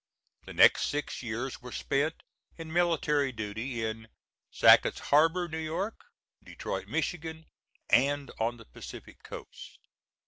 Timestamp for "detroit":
6.43-6.87